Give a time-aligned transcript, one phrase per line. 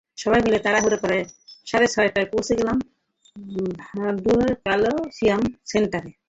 [0.17, 1.17] সবাই মিলে তাড়াহুড়া করে
[1.67, 2.77] সাড়ে ছটায় পৌঁছে গেলাম
[3.81, 6.11] ভ্যাঙ্কুভার কলেসিয়াম সেন্টারে।